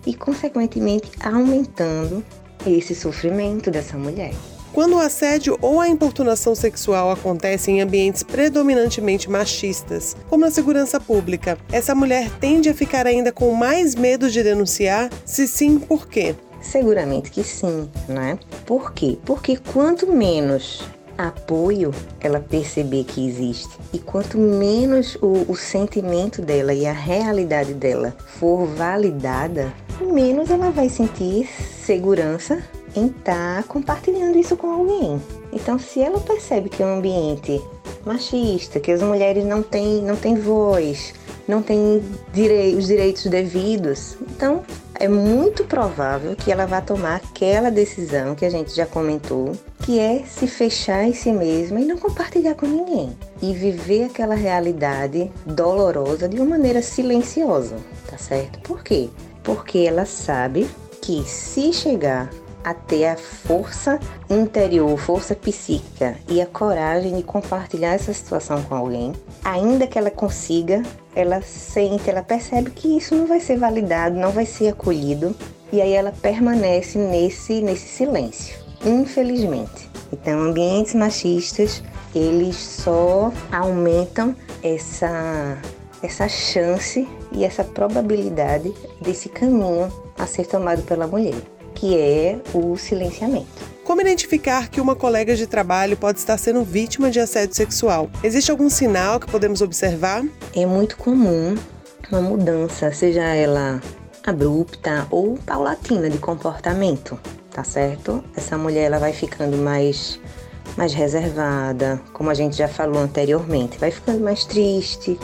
e, 0.05 0.13
consequentemente, 0.13 1.11
aumentando 1.21 2.23
esse 2.65 2.95
sofrimento 2.95 3.69
dessa 3.69 3.97
mulher. 3.97 4.33
Quando 4.71 4.95
o 4.95 4.99
assédio 4.99 5.57
ou 5.61 5.81
a 5.81 5.89
importunação 5.89 6.55
sexual 6.55 7.11
acontece 7.11 7.71
em 7.71 7.81
ambientes 7.81 8.23
predominantemente 8.23 9.29
machistas, 9.29 10.15
como 10.29 10.45
na 10.45 10.51
segurança 10.51 11.01
pública, 11.01 11.57
essa 11.73 11.93
mulher 11.93 12.29
tende 12.39 12.69
a 12.69 12.73
ficar 12.73 13.05
ainda 13.05 13.33
com 13.33 13.51
mais 13.51 13.95
medo 13.95 14.31
de 14.31 14.41
denunciar? 14.43 15.09
Se 15.25 15.45
sim, 15.45 15.77
por 15.77 16.07
quê? 16.07 16.37
Seguramente 16.61 17.31
que 17.31 17.43
sim, 17.43 17.89
né? 18.07 18.39
Por 18.65 18.93
quê? 18.93 19.17
Porque 19.25 19.57
quanto 19.57 20.07
menos 20.09 20.83
apoio 21.17 21.91
ela 22.19 22.39
perceber 22.39 23.03
que 23.03 23.27
existe 23.27 23.77
e 23.91 23.99
quanto 23.99 24.37
menos 24.37 25.15
o, 25.21 25.51
o 25.51 25.55
sentimento 25.55 26.41
dela 26.41 26.73
e 26.73 26.85
a 26.85 26.93
realidade 26.93 27.73
dela 27.73 28.15
for 28.39 28.65
validada, 28.65 29.73
menos 30.01 30.49
ela 30.49 30.69
vai 30.69 30.89
sentir 30.89 31.47
segurança 31.85 32.61
em 32.95 33.07
estar 33.07 33.63
tá 33.63 33.63
compartilhando 33.63 34.37
isso 34.37 34.55
com 34.55 34.71
alguém. 34.71 35.21
Então, 35.51 35.77
se 35.77 36.01
ela 36.01 36.19
percebe 36.19 36.69
que 36.69 36.81
é 36.81 36.85
um 36.85 36.97
ambiente 36.97 37.61
machista, 38.05 38.79
que 38.79 38.91
as 38.91 39.01
mulheres 39.01 39.45
não 39.45 39.61
têm, 39.61 40.01
não 40.01 40.15
têm 40.15 40.35
voz, 40.35 41.13
não 41.47 41.61
têm 41.61 42.03
direi 42.33 42.75
os 42.75 42.87
direitos 42.87 43.25
devidos, 43.25 44.17
então 44.21 44.63
é 44.99 45.07
muito 45.07 45.63
provável 45.63 46.35
que 46.35 46.51
ela 46.51 46.65
vá 46.65 46.81
tomar 46.81 47.17
aquela 47.17 47.69
decisão 47.69 48.35
que 48.35 48.45
a 48.45 48.49
gente 48.49 48.75
já 48.75 48.85
comentou, 48.85 49.51
que 49.83 49.99
é 49.99 50.23
se 50.25 50.47
fechar 50.47 51.03
em 51.03 51.13
si 51.13 51.31
mesma 51.31 51.79
e 51.79 51.85
não 51.85 51.97
compartilhar 51.97 52.55
com 52.55 52.65
ninguém. 52.65 53.15
E 53.41 53.53
viver 53.53 54.05
aquela 54.05 54.35
realidade 54.35 55.31
dolorosa 55.45 56.27
de 56.27 56.37
uma 56.37 56.45
maneira 56.45 56.81
silenciosa, 56.81 57.77
tá 58.09 58.17
certo? 58.17 58.59
Por 58.61 58.83
quê? 58.83 59.09
Porque 59.43 59.79
ela 59.79 60.05
sabe 60.05 60.67
que 61.01 61.23
se 61.23 61.71
chegar 61.71 62.29
a 62.63 62.73
ter 62.73 63.05
a 63.05 63.15
força 63.15 63.99
interior, 64.29 64.97
força 64.97 65.35
psíquica 65.35 66.17
e 66.27 66.41
a 66.41 66.45
coragem 66.45 67.15
de 67.15 67.23
compartilhar 67.23 67.93
essa 67.93 68.13
situação 68.13 68.61
com 68.63 68.75
alguém, 68.75 69.13
ainda 69.43 69.87
que 69.87 69.97
ela 69.97 70.11
consiga, 70.11 70.83
ela 71.15 71.41
sente, 71.41 72.09
ela 72.09 72.23
percebe 72.23 72.71
que 72.71 72.97
isso 72.97 73.15
não 73.15 73.25
vai 73.25 73.39
ser 73.39 73.57
validado, 73.57 74.15
não 74.15 74.31
vai 74.31 74.45
ser 74.45 74.69
acolhido, 74.69 75.35
e 75.71 75.81
aí 75.81 75.93
ela 75.93 76.11
permanece 76.11 76.97
nesse 76.97 77.61
nesse 77.61 77.87
silêncio. 77.87 78.57
Infelizmente, 78.85 79.89
Então, 80.11 80.39
ambientes 80.39 80.93
machistas, 80.93 81.83
eles 82.15 82.55
só 82.55 83.31
aumentam 83.51 84.33
essa 84.63 85.57
essa 86.01 86.27
chance 86.29 87.07
e 87.31 87.43
essa 87.43 87.63
probabilidade 87.63 88.73
desse 89.01 89.29
caminho 89.29 89.91
a 90.17 90.25
ser 90.25 90.45
tomado 90.45 90.83
pela 90.83 91.07
mulher, 91.07 91.41
que 91.77 91.95
é 91.95 92.39
o 92.55 92.75
silenciamento. 92.75 93.47
Como 93.83 94.01
identificar 94.01 94.67
que 94.67 94.81
uma 94.81 94.95
colega 94.95 95.35
de 95.35 95.45
trabalho 95.45 95.95
pode 95.95 96.17
estar 96.17 96.37
sendo 96.37 96.63
vítima 96.63 97.11
de 97.11 97.19
assédio 97.19 97.55
sexual? 97.55 98.09
Existe 98.23 98.49
algum 98.49 98.69
sinal 98.69 99.19
que 99.19 99.29
podemos 99.29 99.61
observar? 99.61 100.25
É 100.55 100.65
muito 100.65 100.97
comum 100.97 101.55
uma 102.11 102.19
mudança, 102.19 102.91
seja 102.91 103.21
ela 103.23 103.79
abrupta 104.25 105.07
ou 105.11 105.37
paulatina 105.45 106.09
de 106.09 106.17
comportamento, 106.17 107.17
tá 107.51 107.63
certo? 107.63 108.23
Essa 108.35 108.57
mulher 108.57 108.85
ela 108.85 108.97
vai 108.97 109.13
ficando 109.13 109.55
mais 109.55 110.19
mais 110.75 110.93
reservada, 110.93 112.01
como 112.11 112.29
a 112.29 112.33
gente 112.33 112.57
já 112.57 112.67
falou 112.67 113.01
anteriormente, 113.01 113.77
vai 113.79 113.89
ficando 113.89 114.19
mais 114.19 114.45
triste, 114.45 115.17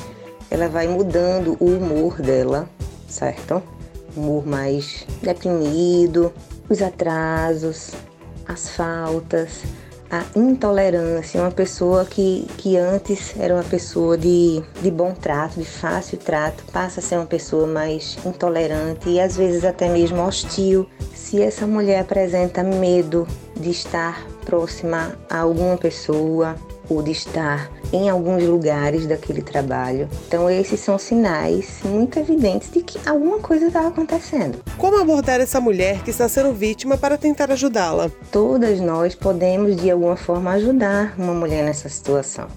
ela 0.50 0.68
vai 0.68 0.88
mudando 0.88 1.58
o 1.60 1.66
humor 1.66 2.22
dela, 2.22 2.70
certo? 3.08 3.62
Humor 4.16 4.46
mais 4.46 5.06
deprimido, 5.22 6.32
os 6.70 6.82
atrasos, 6.82 7.92
as 8.48 8.70
faltas, 8.70 9.64
a 10.14 10.24
intolerância, 10.36 11.42
uma 11.42 11.50
pessoa 11.50 12.06
que, 12.06 12.48
que 12.60 12.78
antes 12.78 13.34
era 13.40 13.56
uma 13.56 13.64
pessoa 13.64 14.16
de, 14.16 14.62
de 14.80 14.92
bom 14.92 15.12
trato, 15.12 15.60
de 15.60 15.66
fácil 15.66 16.20
trato, 16.20 16.64
passa 16.72 17.00
a 17.00 17.04
ser 17.04 17.16
uma 17.16 17.26
pessoa 17.26 17.66
mais 17.66 18.18
intolerante 18.24 19.10
e 19.10 19.20
às 19.20 19.36
vezes 19.36 19.66
até 19.66 19.90
mesmo 19.90 20.22
hostil. 20.22 20.88
Se 21.16 21.42
essa 21.42 21.66
mulher 21.66 22.02
apresenta 22.02 22.62
medo 22.62 23.28
de 23.60 23.72
estar 23.72 24.24
próxima 24.46 25.18
a 25.28 25.40
alguma 25.40 25.78
pessoa 25.78 26.56
ou 26.90 27.02
de 27.02 27.12
estar 27.12 27.72
em 27.92 28.10
alguns 28.10 28.44
lugares 28.44 29.06
daquele 29.06 29.42
trabalho. 29.42 30.10
Então, 30.28 30.50
esses 30.50 30.80
são 30.80 30.98
sinais 30.98 31.80
muito 31.84 32.20
evidentes 32.20 32.72
de 32.72 32.82
que 32.82 33.00
alguma 33.08 33.40
coisa 33.40 33.68
está 33.68 33.88
acontecendo. 33.88 34.60
Como 34.78 35.00
abordar 35.00 35.40
essa 35.40 35.62
mulher 35.62 36.04
que 36.04 36.10
está 36.10 36.28
sendo 36.28 36.54
vítima 36.54 36.98
para 36.98 37.18
tentar 37.18 37.52
ajudá-la? 37.52 38.12
Todas 38.32 38.80
nós 38.80 39.16
podemos, 39.16 39.76
de 39.76 39.92
alguma 39.92 40.16
forma, 40.16 40.52
ajudar 40.52 41.14
uma 41.18 41.34
mulher 41.34 41.64
nessa 41.64 41.88
situação. 41.90 42.48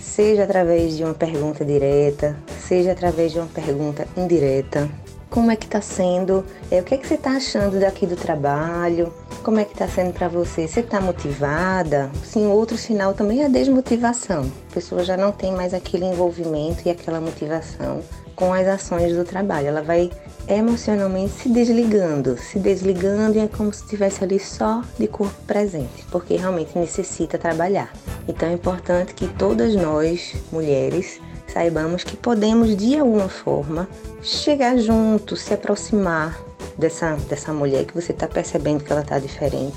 Seja 0.00 0.44
através 0.44 0.96
de 0.96 1.02
uma 1.02 1.14
pergunta 1.14 1.64
direta, 1.64 2.36
seja 2.68 2.92
através 2.92 3.32
de 3.32 3.38
uma 3.38 3.48
pergunta 3.48 4.06
indireta. 4.16 4.88
Como 5.28 5.50
é 5.50 5.56
que 5.56 5.66
está 5.66 5.80
sendo? 5.80 6.44
É, 6.70 6.78
o 6.78 6.84
que, 6.84 6.94
é 6.94 6.96
que 6.96 7.08
você 7.08 7.14
está 7.14 7.32
achando 7.32 7.80
daqui 7.80 8.06
do 8.06 8.14
trabalho? 8.14 9.12
Como 9.44 9.60
é 9.60 9.64
que 9.66 9.72
está 9.74 9.86
sendo 9.86 10.14
para 10.14 10.26
você? 10.26 10.66
Você 10.66 10.80
está 10.80 11.02
motivada? 11.02 12.10
Sim, 12.24 12.46
outro 12.46 12.78
sinal 12.78 13.12
também 13.12 13.42
é 13.42 13.44
a 13.44 13.48
desmotivação. 13.48 14.50
A 14.70 14.74
pessoa 14.74 15.04
já 15.04 15.18
não 15.18 15.32
tem 15.32 15.52
mais 15.52 15.74
aquele 15.74 16.06
envolvimento 16.06 16.80
e 16.86 16.90
aquela 16.90 17.20
motivação 17.20 18.00
com 18.34 18.54
as 18.54 18.66
ações 18.66 19.14
do 19.14 19.22
trabalho. 19.22 19.66
Ela 19.66 19.82
vai 19.82 20.10
emocionalmente 20.48 21.34
se 21.34 21.50
desligando, 21.50 22.38
se 22.38 22.58
desligando 22.58 23.36
e 23.36 23.40
é 23.40 23.46
como 23.46 23.70
se 23.70 23.82
estivesse 23.82 24.24
ali 24.24 24.40
só 24.40 24.82
de 24.98 25.06
corpo 25.06 25.36
presente, 25.46 26.06
porque 26.10 26.36
realmente 26.36 26.78
necessita 26.78 27.36
trabalhar. 27.36 27.92
Então 28.26 28.48
é 28.48 28.52
importante 28.54 29.12
que 29.12 29.28
todas 29.28 29.74
nós, 29.74 30.34
mulheres, 30.50 31.20
saibamos 31.46 32.02
que 32.02 32.16
podemos 32.16 32.74
de 32.74 32.98
alguma 32.98 33.28
forma 33.28 33.86
chegar 34.22 34.78
junto, 34.78 35.36
se 35.36 35.52
aproximar 35.52 36.34
dessa, 36.78 37.16
dessa 37.28 37.52
mulher 37.52 37.84
que 37.84 37.94
você 37.94 38.12
está 38.12 38.26
percebendo 38.26 38.82
que 38.82 38.92
ela 38.92 39.02
está 39.02 39.18
diferente. 39.18 39.76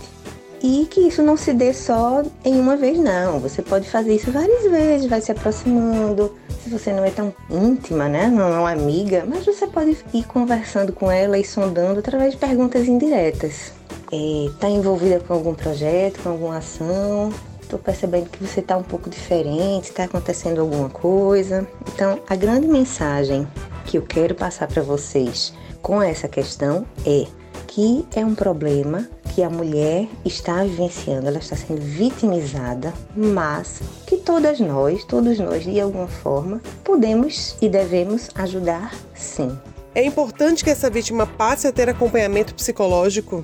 E 0.62 0.88
que 0.90 1.02
isso 1.02 1.22
não 1.22 1.38
se 1.38 1.54
dê 1.54 1.72
só 1.72 2.24
em 2.44 2.60
uma 2.60 2.76
vez, 2.76 2.98
não. 2.98 3.40
Você 3.40 3.62
pode 3.62 3.88
fazer 3.88 4.16
isso 4.16 4.32
várias 4.32 4.64
vezes, 4.64 5.08
vai 5.08 5.22
se 5.22 5.32
aproximando. 5.32 6.36
Se 6.64 6.70
você 6.70 6.92
não 6.92 7.06
é 7.06 7.12
tão 7.12 7.34
íntima, 7.50 8.10
né? 8.10 8.28
Não 8.28 8.52
é 8.52 8.60
uma 8.60 8.72
amiga, 8.72 9.24
mas 9.28 9.46
você 9.46 9.68
pode 9.68 9.98
ir 10.14 10.24
conversando 10.24 10.92
com 10.92 11.12
ela 11.12 11.38
e 11.38 11.46
sondando 11.46 12.00
através 12.00 12.34
de 12.34 12.40
perguntas 12.40 12.88
indiretas. 12.88 13.72
Está 14.12 14.68
é, 14.68 14.72
envolvida 14.72 15.20
com 15.20 15.34
algum 15.34 15.54
projeto, 15.54 16.24
com 16.24 16.30
alguma 16.30 16.58
ação? 16.58 17.32
Estou 17.62 17.78
percebendo 17.78 18.30
que 18.30 18.44
você 18.44 18.62
está 18.62 18.78
um 18.78 18.84
pouco 18.84 19.10
diferente, 19.10 19.90
está 19.90 20.06
acontecendo 20.06 20.62
alguma 20.62 20.90
coisa. 20.90 21.68
Então, 21.94 22.20
a 22.28 22.36
grande 22.36 22.66
mensagem 22.66 23.46
que 23.86 23.98
eu 23.98 24.02
quero 24.02 24.34
passar 24.34 24.68
para 24.68 24.82
vocês 24.82 25.54
com 25.88 26.02
essa 26.02 26.28
questão 26.28 26.86
é 27.06 27.26
que 27.66 28.06
é 28.14 28.26
um 28.26 28.36
problema 28.36 29.08
que 29.34 29.42
a 29.42 29.50
mulher 29.50 30.06
está 30.26 30.62
vivenciando, 30.62 31.28
ela 31.28 31.38
está 31.38 31.56
sendo 31.56 31.80
vitimizada, 31.80 32.94
mas 33.16 33.80
que 34.06 34.18
todas 34.18 34.60
nós, 34.60 35.06
todos 35.06 35.40
nós 35.40 35.64
de 35.64 35.80
alguma 35.80 36.10
forma, 36.10 36.62
podemos 36.84 37.56
e 37.62 37.70
devemos 37.70 38.30
ajudar 38.36 38.94
sim. 39.16 39.58
É 39.96 40.04
importante 40.04 40.62
que 40.62 40.70
essa 40.70 40.90
vítima 40.90 41.26
passe 41.26 41.68
a 41.68 41.72
ter 41.72 41.88
acompanhamento 41.88 42.54
psicológico? 42.54 43.42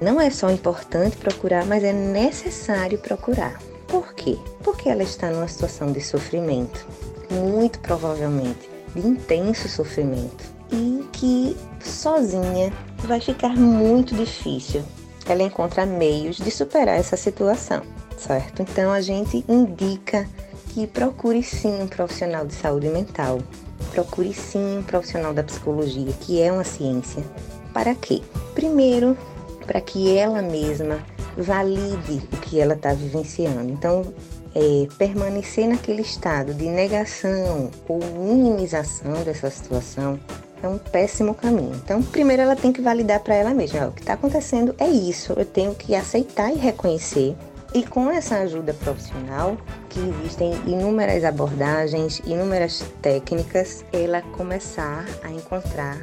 Não 0.00 0.20
é 0.20 0.30
só 0.30 0.50
importante 0.50 1.16
procurar, 1.16 1.66
mas 1.66 1.82
é 1.82 1.92
necessário 1.92 2.98
procurar. 2.98 3.60
Por 3.88 4.14
quê? 4.14 4.38
Porque 4.62 4.88
ela 4.88 5.02
está 5.02 5.28
numa 5.28 5.48
situação 5.48 5.90
de 5.90 6.00
sofrimento, 6.00 6.86
muito 7.32 7.80
provavelmente 7.80 8.70
de 8.94 9.04
intenso 9.04 9.68
sofrimento 9.68 10.53
e 10.74 11.04
que 11.12 11.56
sozinha 11.80 12.72
vai 13.06 13.20
ficar 13.20 13.56
muito 13.56 14.14
difícil 14.14 14.84
ela 15.32 15.42
encontra 15.42 15.86
meios 15.86 16.36
de 16.36 16.50
superar 16.50 16.98
essa 16.98 17.16
situação, 17.16 17.82
certo? 18.16 18.62
Então 18.62 18.92
a 18.92 19.00
gente 19.00 19.44
indica 19.48 20.28
que 20.68 20.86
procure 20.86 21.42
sim 21.42 21.82
um 21.82 21.86
profissional 21.86 22.46
de 22.46 22.54
saúde 22.54 22.88
mental, 22.88 23.38
procure 23.92 24.34
sim 24.34 24.78
um 24.78 24.82
profissional 24.82 25.32
da 25.32 25.42
psicologia, 25.42 26.12
que 26.20 26.40
é 26.40 26.52
uma 26.52 26.64
ciência. 26.64 27.24
Para 27.72 27.94
quê? 27.94 28.22
Primeiro, 28.54 29.16
para 29.66 29.80
que 29.80 30.16
ela 30.16 30.42
mesma 30.42 30.98
valide 31.36 32.22
o 32.32 32.36
que 32.38 32.60
ela 32.60 32.74
está 32.74 32.92
vivenciando. 32.92 33.72
Então, 33.72 34.04
é, 34.54 34.86
permanecer 34.98 35.66
naquele 35.66 36.02
estado 36.02 36.54
de 36.54 36.66
negação 36.66 37.70
ou 37.88 37.98
minimização 37.98 39.24
dessa 39.24 39.50
situação 39.50 40.18
é 40.64 40.68
um 40.68 40.78
péssimo 40.78 41.34
caminho. 41.34 41.74
Então, 41.74 42.02
primeiro 42.02 42.42
ela 42.42 42.56
tem 42.56 42.72
que 42.72 42.80
validar 42.80 43.20
para 43.20 43.34
ela 43.34 43.52
mesma, 43.52 43.88
o 43.88 43.92
que 43.92 44.00
está 44.00 44.14
acontecendo 44.14 44.74
é 44.78 44.88
isso, 44.88 45.34
eu 45.36 45.44
tenho 45.44 45.74
que 45.74 45.94
aceitar 45.94 46.50
e 46.50 46.56
reconhecer. 46.56 47.36
E 47.74 47.84
com 47.84 48.08
essa 48.08 48.38
ajuda 48.38 48.72
profissional, 48.72 49.56
que 49.88 49.98
existem 49.98 50.52
inúmeras 50.64 51.24
abordagens, 51.24 52.22
inúmeras 52.24 52.84
técnicas, 53.02 53.84
ela 53.92 54.22
começar 54.22 55.04
a 55.24 55.30
encontrar 55.30 55.98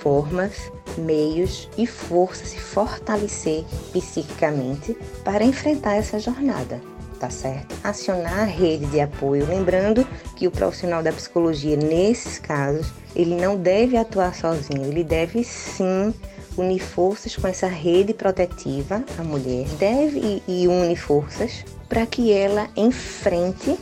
formas, 0.00 0.70
meios 0.96 1.68
e 1.76 1.84
força, 1.84 2.44
se 2.44 2.60
fortalecer 2.60 3.64
psiquicamente 3.92 4.96
para 5.24 5.44
enfrentar 5.44 5.96
essa 5.96 6.20
jornada 6.20 6.80
tá 7.18 7.30
certo? 7.30 7.74
Acionar 7.82 8.40
a 8.40 8.44
rede 8.44 8.84
de 8.86 9.00
apoio, 9.00 9.46
lembrando 9.46 10.06
que 10.36 10.46
o 10.46 10.50
profissional 10.50 11.02
da 11.02 11.10
psicologia, 11.10 11.74
nesses 11.74 12.38
casos, 12.38 12.92
ele 13.16 13.34
não 13.34 13.56
deve 13.56 13.96
atuar 13.96 14.34
sozinho, 14.34 14.84
ele 14.84 15.02
deve 15.02 15.42
sim 15.42 16.12
unir 16.56 16.80
forças 16.80 17.34
com 17.34 17.48
essa 17.48 17.66
rede 17.66 18.14
protetiva, 18.14 19.02
a 19.18 19.22
mulher 19.22 19.66
deve 19.78 20.42
e 20.46 20.68
une 20.68 20.94
forças 20.94 21.64
para 21.88 22.06
que 22.06 22.32
ela 22.32 22.68
enfrente, 22.76 23.78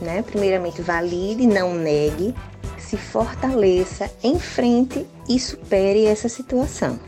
né? 0.00 0.22
Primeiramente 0.22 0.82
valide, 0.82 1.46
não 1.46 1.74
negue, 1.74 2.34
se 2.78 2.96
fortaleça, 2.96 4.10
enfrente 4.22 5.06
e 5.28 5.38
supere 5.40 6.04
essa 6.04 6.28
situação. 6.28 6.98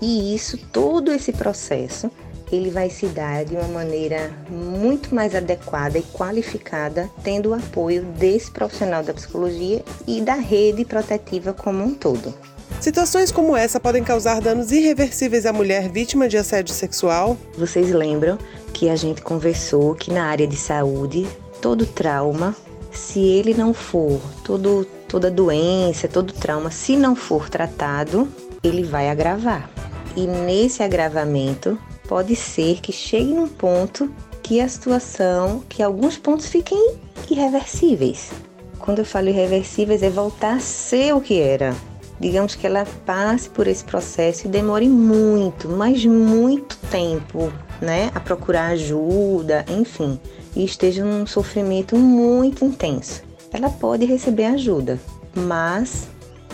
E 0.00 0.34
isso, 0.34 0.56
todo 0.72 1.12
esse 1.12 1.32
processo, 1.32 2.10
ele 2.52 2.70
vai 2.70 2.90
se 2.90 3.06
dar 3.06 3.44
de 3.44 3.54
uma 3.54 3.68
maneira 3.68 4.30
muito 4.48 5.14
mais 5.14 5.34
adequada 5.34 5.98
e 5.98 6.02
qualificada, 6.02 7.08
tendo 7.22 7.50
o 7.50 7.54
apoio 7.54 8.02
desse 8.02 8.50
profissional 8.50 9.02
da 9.02 9.14
psicologia 9.14 9.82
e 10.06 10.20
da 10.20 10.34
rede 10.34 10.84
protetiva 10.84 11.52
como 11.52 11.84
um 11.84 11.94
todo. 11.94 12.34
Situações 12.80 13.30
como 13.30 13.56
essa 13.56 13.78
podem 13.78 14.02
causar 14.02 14.40
danos 14.40 14.72
irreversíveis 14.72 15.44
à 15.44 15.52
mulher 15.52 15.88
vítima 15.90 16.26
de 16.28 16.38
assédio 16.38 16.74
sexual? 16.74 17.36
Vocês 17.56 17.90
lembram 17.90 18.38
que 18.72 18.88
a 18.88 18.96
gente 18.96 19.20
conversou 19.20 19.94
que 19.94 20.10
na 20.10 20.24
área 20.24 20.46
de 20.46 20.56
saúde, 20.56 21.26
todo 21.60 21.84
trauma, 21.84 22.56
se 22.90 23.20
ele 23.20 23.52
não 23.52 23.74
for, 23.74 24.18
todo, 24.42 24.86
toda 25.06 25.30
doença, 25.30 26.08
todo 26.08 26.32
trauma, 26.32 26.70
se 26.70 26.96
não 26.96 27.14
for 27.14 27.50
tratado, 27.50 28.26
ele 28.64 28.82
vai 28.82 29.10
agravar. 29.10 29.68
E 30.16 30.26
nesse 30.26 30.82
agravamento, 30.82 31.78
pode 32.10 32.34
ser 32.34 32.80
que 32.80 32.90
chegue 32.90 33.32
num 33.32 33.46
ponto 33.46 34.12
que 34.42 34.60
a 34.60 34.68
situação, 34.68 35.62
que 35.68 35.80
alguns 35.80 36.18
pontos 36.18 36.46
fiquem 36.46 36.96
irreversíveis. 37.30 38.32
Quando 38.80 38.98
eu 38.98 39.04
falo 39.04 39.28
irreversíveis, 39.28 40.02
é 40.02 40.10
voltar 40.10 40.56
a 40.56 40.58
ser 40.58 41.14
o 41.14 41.20
que 41.20 41.38
era. 41.40 41.72
Digamos 42.18 42.56
que 42.56 42.66
ela 42.66 42.84
passe 43.06 43.48
por 43.48 43.68
esse 43.68 43.84
processo 43.84 44.48
e 44.48 44.50
demore 44.50 44.88
muito, 44.88 45.68
mas 45.68 46.04
muito 46.04 46.76
tempo 46.90 47.52
né, 47.80 48.10
a 48.12 48.18
procurar 48.18 48.72
ajuda, 48.72 49.64
enfim, 49.68 50.18
e 50.56 50.64
esteja 50.64 51.04
num 51.04 51.24
sofrimento 51.28 51.96
muito 51.96 52.64
intenso, 52.64 53.22
ela 53.52 53.70
pode 53.70 54.04
receber 54.04 54.46
ajuda, 54.46 54.98
mas 55.32 56.08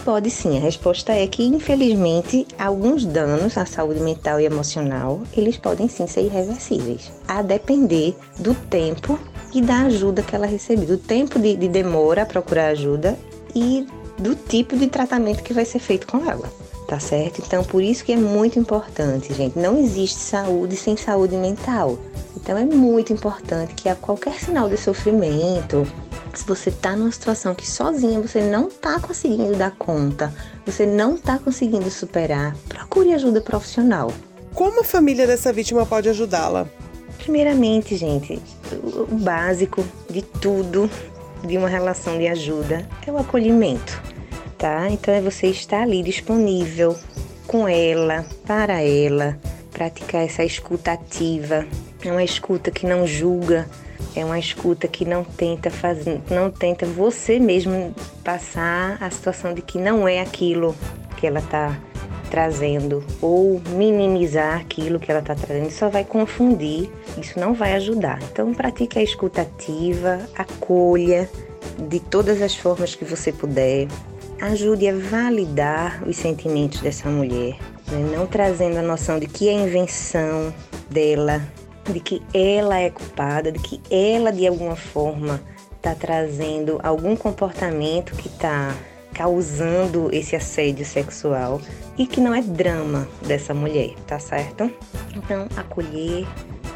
pode 0.07 0.31
sim. 0.31 0.57
A 0.57 0.61
resposta 0.61 1.13
é 1.13 1.27
que, 1.27 1.43
infelizmente, 1.43 2.47
alguns 2.57 3.05
danos 3.05 3.59
à 3.59 3.67
saúde 3.67 3.99
mental 3.99 4.39
e 4.41 4.45
emocional, 4.45 5.21
eles 5.37 5.57
podem 5.57 5.89
sim 5.89 6.07
ser 6.07 6.23
irreversíveis, 6.23 7.11
a 7.27 7.43
depender 7.43 8.17
do 8.39 8.55
tempo 8.55 9.19
e 9.53 9.61
da 9.61 9.81
ajuda 9.81 10.23
que 10.23 10.37
ela 10.37 10.47
recebeu, 10.47 10.87
do 10.87 10.97
tempo 10.97 11.41
de, 11.41 11.57
de 11.57 11.67
demora 11.67 12.23
a 12.23 12.27
procurar 12.27 12.69
ajuda 12.69 13.19
e 13.53 13.85
do 14.17 14.37
tipo 14.37 14.77
de 14.77 14.87
tratamento 14.87 15.43
que 15.43 15.53
vai 15.53 15.65
ser 15.65 15.81
feito 15.81 16.07
com 16.07 16.19
ela 16.31 16.49
tá 16.87 17.01
certo? 17.01 17.43
Então, 17.45 17.65
por 17.65 17.83
isso 17.83 18.05
que 18.05 18.13
é 18.13 18.17
muito 18.17 18.61
importante, 18.61 19.35
gente. 19.35 19.59
Não 19.59 19.77
existe 19.77 20.21
saúde 20.21 20.77
sem 20.77 20.97
saúde 20.97 21.35
mental. 21.35 21.99
Então, 22.37 22.57
é 22.57 22.65
muito 22.65 23.13
importante 23.13 23.75
que 23.75 23.89
a 23.89 23.97
qualquer 23.97 24.35
sinal 24.35 24.69
de 24.69 24.77
sofrimento, 24.77 25.85
se 26.37 26.47
você 26.47 26.71
está 26.71 26.95
numa 26.95 27.11
situação 27.11 27.55
que 27.55 27.69
sozinha 27.69 28.21
você 28.21 28.41
não 28.41 28.69
está 28.69 29.01
conseguindo 29.01 29.57
dar 29.57 29.71
conta, 29.73 30.33
você 30.65 30.85
não 30.85 31.15
está 31.15 31.39
conseguindo 31.39 31.91
superar, 31.91 32.55
procure 32.69 33.13
ajuda 33.13 33.41
profissional. 33.41 34.13
Como 34.55 34.81
a 34.81 34.85
família 34.85 35.27
dessa 35.27 35.53
vítima 35.53 35.85
pode 35.87 36.09
ajudá-la? 36.09 36.67
Primeiramente, 37.19 37.97
gente, 37.97 38.41
o 38.73 39.17
básico 39.17 39.85
de 40.09 40.23
tudo 40.23 40.91
de 41.45 41.57
uma 41.57 41.69
relação 41.69 42.19
de 42.19 42.29
ajuda 42.29 42.87
é 43.07 43.11
o 43.11 43.19
acolhimento, 43.19 44.01
tá? 44.59 44.89
Então 44.91 45.13
é 45.13 45.21
você 45.21 45.49
estar 45.49 45.83
ali 45.83 46.03
disponível 46.03 46.97
com 47.47 47.69
ela, 47.69 48.27
para 48.47 48.83
ela, 48.83 49.39
praticar 49.71 50.25
essa 50.25 50.45
escuta 50.45 50.93
ativa, 50.93 51.67
é 52.05 52.11
uma 52.11 52.25
escuta 52.25 52.71
que 52.71 52.87
não 52.87 53.07
julga, 53.07 53.69
é 54.15 54.25
uma 54.25 54.39
escuta 54.39 54.89
que 54.89 55.05
não 55.05 55.25
tenta 55.25 55.71
fazer, 55.71 56.21
não 56.31 56.51
tenta 56.51 56.87
você 56.87 57.39
mesmo 57.39 57.95
passar 58.25 58.97
a 59.01 59.11
situação 59.11 59.55
de 59.55 59.63
que 59.63 59.79
não 59.79 60.07
é 60.07 60.21
aquilo 60.21 60.75
que 61.17 61.27
ela 61.27 61.41
está 61.41 61.79
trazendo 62.31 63.05
ou 63.21 63.61
minimizar 63.71 64.61
aquilo 64.61 64.99
que 64.99 65.11
ela 65.11 65.21
está 65.21 65.35
trazendo, 65.35 65.71
só 65.71 65.89
vai 65.89 66.05
confundir, 66.05 66.91
isso 67.17 67.39
não 67.39 67.55
vai 67.55 67.75
ajudar. 67.75 68.19
Então 68.31 68.53
pratique 68.53 68.99
a 68.99 69.03
escuta 69.03 69.43
ativa, 69.43 70.21
acolha 70.37 71.29
de 71.89 72.01
todas 72.01 72.43
as 72.43 72.55
formas 72.57 72.95
que 72.95 73.05
você 73.05 73.33
puder, 73.33 73.89
ajude 74.41 74.89
a 74.89 74.95
validar 74.95 76.03
os 76.07 76.17
sentimentos 76.17 76.81
dessa 76.81 77.09
mulher, 77.09 77.57
né? 77.91 78.17
não 78.17 78.27
trazendo 78.27 78.79
a 78.79 78.83
noção 78.83 79.19
de 79.19 79.27
que 79.27 79.49
é 79.49 79.53
invenção 79.53 80.53
dela, 80.91 81.43
de 81.93 82.01
que 82.01 82.23
ela 82.33 82.79
é 82.79 82.91
culpada, 82.91 83.53
de 83.53 83.59
que 83.59 83.81
ela 83.91 84.33
de 84.33 84.47
alguma 84.47 84.77
forma 84.77 85.41
está 85.77 85.95
trazendo 85.95 86.81
algum 86.83 87.15
comportamento 87.15 88.15
que 88.17 88.29
está 88.29 88.75
causando 89.15 90.11
esse 90.13 90.37
assédio 90.37 90.85
sexual 90.85 91.61
e 91.97 92.07
que 92.07 92.21
não 92.21 92.35
é 92.35 92.43
drama 92.43 93.09
dessa 93.27 93.55
mulher, 93.55 93.95
tá 94.07 94.19
certo? 94.19 94.71
Então, 95.15 95.47
acolher, 95.57 96.27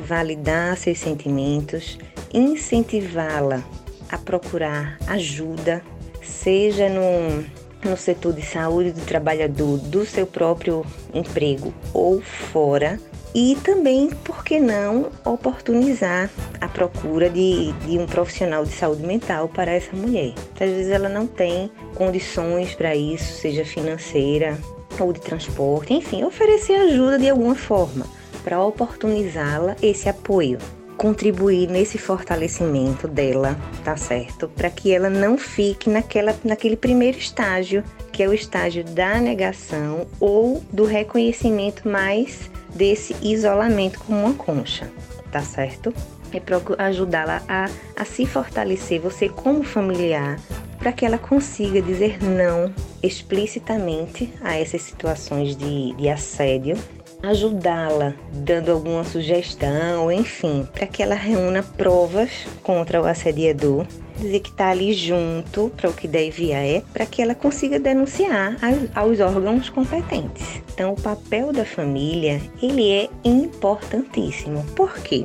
validar 0.06 0.76
seus 0.76 0.98
sentimentos, 0.98 1.98
incentivá-la 2.32 3.62
a 4.08 4.16
procurar 4.16 4.98
ajuda, 5.06 5.82
seja 6.22 6.88
no, 6.88 7.44
no 7.84 7.96
setor 7.96 8.32
de 8.32 8.42
saúde 8.42 8.92
do 8.92 9.00
trabalhador, 9.02 9.78
do 9.78 10.04
seu 10.04 10.26
próprio 10.26 10.84
emprego 11.12 11.72
ou 11.92 12.20
fora, 12.20 12.98
e 13.34 13.56
também, 13.62 14.10
por 14.10 14.44
que 14.44 14.58
não, 14.58 15.10
oportunizar 15.24 16.28
a 16.60 16.66
procura 16.66 17.30
de, 17.30 17.72
de 17.72 17.96
um 17.96 18.06
profissional 18.06 18.64
de 18.64 18.72
saúde 18.72 19.06
mental 19.06 19.48
para 19.48 19.70
essa 19.70 19.94
mulher. 19.94 20.34
Às 20.54 20.70
vezes 20.70 20.90
ela 20.90 21.08
não 21.08 21.26
tem 21.26 21.70
condições 21.94 22.74
para 22.74 22.94
isso, 22.96 23.40
seja 23.40 23.64
financeira 23.64 24.58
ou 24.98 25.12
de 25.12 25.20
transporte, 25.20 25.94
enfim, 25.94 26.24
oferecer 26.24 26.74
ajuda 26.74 27.18
de 27.18 27.30
alguma 27.30 27.54
forma 27.54 28.04
para 28.42 28.62
oportunizá-la 28.62 29.76
esse 29.80 30.08
apoio 30.08 30.58
contribuir 31.00 31.66
nesse 31.66 31.96
fortalecimento 31.96 33.08
dela, 33.08 33.56
tá 33.82 33.96
certo? 33.96 34.46
Para 34.48 34.68
que 34.68 34.92
ela 34.92 35.08
não 35.08 35.38
fique 35.38 35.88
naquela, 35.88 36.36
naquele 36.44 36.76
primeiro 36.76 37.16
estágio, 37.16 37.82
que 38.12 38.22
é 38.22 38.28
o 38.28 38.34
estágio 38.34 38.84
da 38.84 39.18
negação 39.18 40.06
ou 40.20 40.62
do 40.70 40.84
reconhecimento 40.84 41.88
mais 41.88 42.50
desse 42.74 43.16
isolamento 43.22 43.98
como 44.00 44.26
uma 44.26 44.34
concha, 44.34 44.92
tá 45.32 45.40
certo? 45.40 45.90
É 46.34 46.84
ajudá-la 46.84 47.42
a, 47.48 47.70
a 47.96 48.04
se 48.04 48.26
fortalecer, 48.26 49.00
você 49.00 49.26
como 49.26 49.62
familiar, 49.62 50.38
para 50.78 50.92
que 50.92 51.06
ela 51.06 51.16
consiga 51.16 51.80
dizer 51.80 52.22
não 52.22 52.74
explicitamente 53.02 54.30
a 54.42 54.54
essas 54.54 54.82
situações 54.82 55.56
de, 55.56 55.94
de 55.94 56.10
assédio, 56.10 56.76
ajudá-la 57.22 58.14
dando 58.32 58.72
alguma 58.72 59.04
sugestão, 59.04 60.10
enfim, 60.10 60.66
para 60.72 60.86
que 60.86 61.02
ela 61.02 61.14
reúna 61.14 61.62
provas 61.62 62.30
contra 62.62 63.00
o 63.00 63.06
assediador 63.06 63.86
dizer 64.20 64.40
que 64.40 64.50
está 64.50 64.68
ali 64.68 64.92
junto 64.92 65.70
para 65.76 65.88
o 65.88 65.92
que 65.94 66.06
deve 66.06 66.52
é, 66.52 66.82
para 66.92 67.06
que 67.06 67.22
ela 67.22 67.34
consiga 67.34 67.78
denunciar 67.78 68.56
aos 68.94 69.18
órgãos 69.18 69.70
competentes. 69.70 70.60
Então, 70.74 70.92
o 70.92 71.00
papel 71.00 71.52
da 71.52 71.64
família 71.64 72.40
ele 72.62 72.90
é 72.90 73.08
importantíssimo. 73.24 74.62
Por 74.76 74.94
quê? 74.98 75.24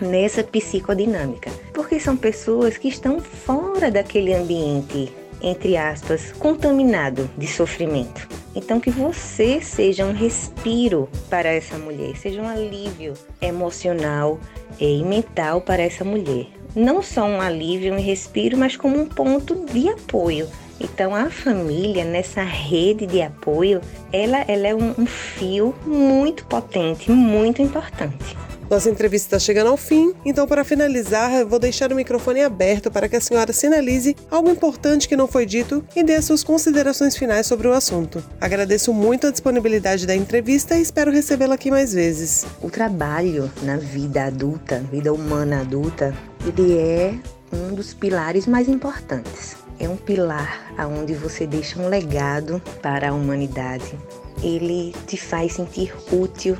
Nessa 0.00 0.44
psicodinâmica, 0.44 1.50
porque 1.72 1.98
são 1.98 2.16
pessoas 2.16 2.76
que 2.76 2.88
estão 2.88 3.18
fora 3.20 3.90
daquele 3.90 4.34
ambiente 4.34 5.10
entre 5.44 5.76
aspas, 5.76 6.32
contaminado 6.32 7.28
de 7.36 7.46
sofrimento. 7.46 8.26
Então, 8.54 8.78
que 8.78 8.90
você 8.90 9.60
seja 9.60 10.04
um 10.04 10.12
respiro 10.12 11.08
para 11.28 11.48
essa 11.48 11.76
mulher, 11.78 12.16
seja 12.16 12.40
um 12.40 12.48
alívio 12.48 13.14
emocional 13.40 14.38
e 14.78 15.02
mental 15.02 15.60
para 15.60 15.82
essa 15.82 16.04
mulher 16.04 16.46
não 16.74 17.02
só 17.02 17.24
um 17.24 17.40
alívio, 17.40 17.94
um 17.94 18.00
respiro, 18.00 18.58
mas 18.58 18.76
como 18.76 18.98
um 18.98 19.06
ponto 19.06 19.54
de 19.66 19.88
apoio. 19.88 20.48
Então 20.80 21.14
a 21.14 21.30
família 21.30 22.04
nessa 22.04 22.42
rede 22.42 23.06
de 23.06 23.22
apoio, 23.22 23.80
ela, 24.12 24.38
ela 24.48 24.66
é 24.66 24.74
um, 24.74 24.92
um 24.98 25.06
fio 25.06 25.74
muito 25.86 26.44
potente, 26.46 27.10
muito 27.10 27.62
importante. 27.62 28.36
Nossa 28.70 28.88
entrevista 28.88 29.36
está 29.36 29.38
chegando 29.38 29.68
ao 29.68 29.76
fim, 29.76 30.14
então 30.24 30.46
para 30.46 30.64
finalizar, 30.64 31.44
vou 31.44 31.58
deixar 31.58 31.92
o 31.92 31.96
microfone 31.96 32.42
aberto 32.42 32.90
para 32.90 33.08
que 33.08 33.16
a 33.16 33.20
senhora 33.20 33.52
sinalize 33.52 34.16
algo 34.30 34.50
importante 34.50 35.06
que 35.06 35.16
não 35.16 35.28
foi 35.28 35.44
dito 35.44 35.84
e 35.94 36.02
dê 36.02 36.20
suas 36.22 36.42
considerações 36.42 37.16
finais 37.16 37.46
sobre 37.46 37.68
o 37.68 37.72
assunto. 37.72 38.24
Agradeço 38.40 38.92
muito 38.92 39.26
a 39.26 39.30
disponibilidade 39.30 40.06
da 40.06 40.16
entrevista 40.16 40.76
e 40.76 40.82
espero 40.82 41.12
recebê-la 41.12 41.54
aqui 41.54 41.70
mais 41.70 41.92
vezes. 41.92 42.46
O 42.62 42.70
trabalho 42.70 43.50
na 43.62 43.76
vida 43.76 44.24
adulta, 44.24 44.80
vida 44.90 45.12
humana 45.12 45.60
adulta, 45.60 46.14
ele 46.46 46.78
é 46.78 47.14
um 47.52 47.74
dos 47.74 47.92
pilares 47.92 48.46
mais 48.46 48.68
importantes. 48.68 49.56
É 49.78 49.88
um 49.88 49.96
pilar 49.96 50.72
aonde 50.78 51.14
você 51.14 51.46
deixa 51.46 51.80
um 51.80 51.88
legado 51.88 52.62
para 52.80 53.10
a 53.10 53.12
humanidade. 53.12 53.98
Ele 54.42 54.94
te 55.06 55.16
faz 55.16 55.54
sentir 55.54 55.92
útil, 56.12 56.56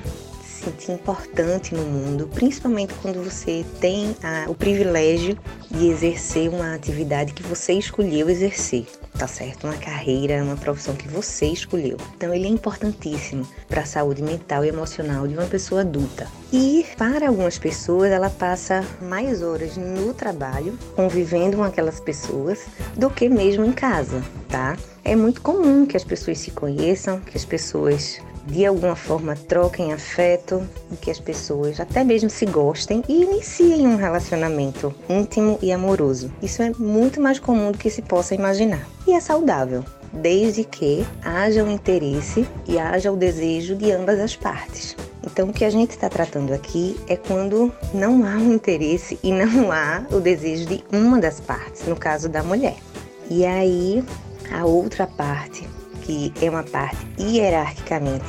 sentir 0.64 0.92
importante 0.92 1.74
no 1.74 1.82
mundo, 1.82 2.28
principalmente 2.32 2.94
quando 2.94 3.22
você 3.22 3.64
tem 3.80 4.16
a, 4.22 4.48
o 4.48 4.54
privilégio 4.54 5.38
de 5.70 5.88
exercer 5.88 6.48
uma 6.48 6.74
atividade 6.74 7.32
que 7.32 7.42
você 7.42 7.74
escolheu 7.74 8.30
exercer, 8.30 8.86
tá 9.18 9.28
certo? 9.28 9.66
Uma 9.66 9.76
carreira, 9.76 10.42
uma 10.42 10.56
profissão 10.56 10.94
que 10.94 11.06
você 11.08 11.46
escolheu. 11.46 11.98
Então 12.16 12.32
ele 12.32 12.46
é 12.46 12.50
importantíssimo 12.50 13.46
para 13.68 13.82
a 13.82 13.86
saúde 13.86 14.22
mental 14.22 14.64
e 14.64 14.68
emocional 14.68 15.28
de 15.28 15.34
uma 15.34 15.46
pessoa 15.46 15.82
adulta. 15.82 16.26
E 16.52 16.86
para 16.96 17.28
algumas 17.28 17.58
pessoas 17.58 18.10
ela 18.10 18.30
passa 18.30 18.84
mais 19.02 19.42
horas 19.42 19.76
no 19.76 20.14
trabalho, 20.14 20.78
convivendo 20.96 21.58
com 21.58 21.64
aquelas 21.64 22.00
pessoas, 22.00 22.64
do 22.96 23.10
que 23.10 23.28
mesmo 23.28 23.64
em 23.64 23.72
casa, 23.72 24.22
tá? 24.48 24.76
É 25.04 25.14
muito 25.14 25.42
comum 25.42 25.84
que 25.84 25.96
as 25.96 26.04
pessoas 26.04 26.38
se 26.38 26.50
conheçam, 26.50 27.20
que 27.20 27.36
as 27.36 27.44
pessoas 27.44 28.20
de 28.46 28.66
alguma 28.66 28.94
forma 28.94 29.34
troquem 29.34 29.92
afeto, 29.92 30.66
que 31.00 31.10
as 31.10 31.18
pessoas 31.18 31.80
até 31.80 32.04
mesmo 32.04 32.28
se 32.28 32.46
gostem 32.46 33.02
e 33.08 33.22
iniciem 33.22 33.86
um 33.86 33.96
relacionamento 33.96 34.94
íntimo 35.08 35.58
e 35.62 35.72
amoroso. 35.72 36.30
Isso 36.42 36.62
é 36.62 36.70
muito 36.78 37.20
mais 37.20 37.38
comum 37.38 37.72
do 37.72 37.78
que 37.78 37.90
se 37.90 38.02
possa 38.02 38.34
imaginar. 38.34 38.86
E 39.06 39.12
é 39.12 39.20
saudável, 39.20 39.84
desde 40.12 40.64
que 40.64 41.06
haja 41.22 41.64
o 41.64 41.70
interesse 41.70 42.46
e 42.66 42.78
haja 42.78 43.10
o 43.10 43.16
desejo 43.16 43.74
de 43.74 43.90
ambas 43.90 44.18
as 44.20 44.36
partes. 44.36 44.96
Então, 45.26 45.48
o 45.48 45.52
que 45.52 45.64
a 45.64 45.70
gente 45.70 45.90
está 45.90 46.08
tratando 46.08 46.52
aqui 46.52 46.96
é 47.08 47.16
quando 47.16 47.72
não 47.94 48.26
há 48.26 48.36
um 48.36 48.52
interesse 48.52 49.18
e 49.22 49.32
não 49.32 49.72
há 49.72 50.04
o 50.12 50.20
desejo 50.20 50.66
de 50.66 50.84
uma 50.92 51.18
das 51.18 51.40
partes, 51.40 51.86
no 51.86 51.96
caso 51.96 52.28
da 52.28 52.42
mulher. 52.42 52.76
E 53.30 53.44
aí, 53.46 54.04
a 54.52 54.66
outra 54.66 55.06
parte 55.06 55.66
que 56.04 56.32
é 56.40 56.48
uma 56.48 56.62
parte 56.62 56.98
hierarquicamente 57.18 58.24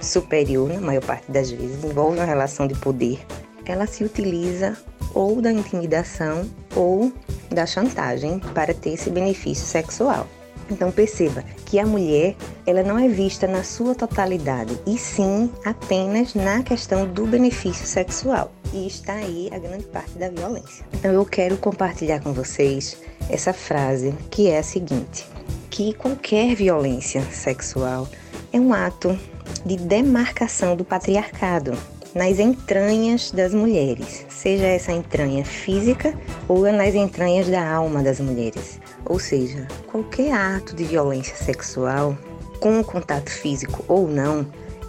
superior, 0.00 0.68
na 0.68 0.80
maior 0.80 1.04
parte 1.04 1.30
das 1.30 1.50
vezes, 1.50 1.82
envolve 1.84 2.18
uma 2.18 2.24
relação 2.24 2.66
de 2.66 2.74
poder, 2.74 3.24
ela 3.64 3.86
se 3.86 4.04
utiliza 4.04 4.76
ou 5.14 5.40
da 5.40 5.52
intimidação 5.52 6.48
ou 6.74 7.12
da 7.50 7.66
chantagem 7.66 8.38
para 8.54 8.74
ter 8.74 8.90
esse 8.90 9.10
benefício 9.10 9.64
sexual. 9.64 10.26
Então 10.70 10.90
perceba 10.90 11.42
que 11.66 11.80
a 11.80 11.86
mulher, 11.86 12.36
ela 12.64 12.82
não 12.82 12.96
é 12.96 13.08
vista 13.08 13.46
na 13.46 13.64
sua 13.64 13.94
totalidade, 13.94 14.78
e 14.86 14.96
sim 14.96 15.50
apenas 15.64 16.34
na 16.34 16.62
questão 16.62 17.06
do 17.06 17.26
benefício 17.26 17.86
sexual. 17.86 18.52
E 18.72 18.86
está 18.86 19.14
aí 19.14 19.50
a 19.52 19.58
grande 19.58 19.84
parte 19.84 20.16
da 20.16 20.28
violência. 20.28 20.84
Então 20.92 21.12
eu 21.12 21.24
quero 21.24 21.56
compartilhar 21.56 22.20
com 22.20 22.32
vocês 22.32 22.96
essa 23.28 23.52
frase 23.52 24.14
que 24.30 24.48
é 24.48 24.58
a 24.58 24.62
seguinte: 24.62 25.26
que 25.70 25.92
qualquer 25.94 26.54
violência 26.54 27.22
sexual 27.30 28.08
é 28.52 28.60
um 28.60 28.72
ato 28.72 29.18
de 29.64 29.76
demarcação 29.76 30.76
do 30.76 30.84
patriarcado 30.84 31.72
nas 32.14 32.38
entranhas 32.38 33.30
das 33.30 33.54
mulheres, 33.54 34.26
seja 34.28 34.66
essa 34.66 34.92
entranha 34.92 35.44
física 35.44 36.12
ou 36.48 36.62
nas 36.72 36.94
entranhas 36.94 37.48
da 37.48 37.68
alma 37.68 38.02
das 38.02 38.20
mulheres. 38.20 38.80
Ou 39.04 39.18
seja, 39.18 39.66
qualquer 39.86 40.32
ato 40.32 40.74
de 40.74 40.84
violência 40.84 41.36
sexual, 41.36 42.16
com 42.58 42.82
contato 42.82 43.30
físico 43.30 43.84
ou 43.86 44.08
não, 44.08 44.46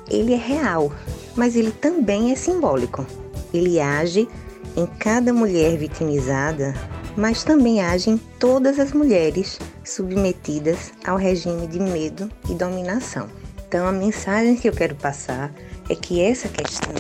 ele 0.10 0.34
é 0.34 0.38
real, 0.38 0.92
mas 1.36 1.56
ele 1.56 1.72
também 1.72 2.32
é 2.32 2.36
simbólico. 2.36 3.06
Ele 3.54 3.80
age 3.80 4.28
em 4.76 4.86
cada 4.86 5.34
mulher 5.34 5.78
vitimizada, 5.78 6.74
mas 7.16 7.44
também 7.44 7.82
age 7.82 8.10
em 8.10 8.18
todas 8.18 8.80
as 8.80 8.94
mulheres 8.94 9.60
submetidas 9.84 10.92
ao 11.06 11.18
regime 11.18 11.68
de 11.68 11.80
medo 11.80 12.30
e 12.50 12.54
dominação. 12.54 13.28
Então, 13.68 13.88
a 13.88 13.92
mensagem 13.92 14.56
que 14.56 14.68
eu 14.68 14.74
quero 14.74 14.96
passar 14.96 15.54
é 15.90 15.96
que 15.96 16.22
essa 16.22 16.48
questão 16.50 16.94